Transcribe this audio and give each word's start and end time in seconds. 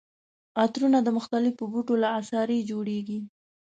عطرونه 0.63 0.99
د 1.03 1.09
مختلفو 1.17 1.63
بوټو 1.71 1.95
له 2.03 2.07
عصارې 2.19 2.59
جوړیږي. 2.69 3.19